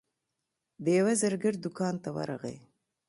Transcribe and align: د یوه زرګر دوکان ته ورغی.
د 0.83 0.85
یوه 0.99 1.13
زرګر 1.21 1.53
دوکان 1.63 1.95
ته 2.03 2.09
ورغی. 2.17 2.57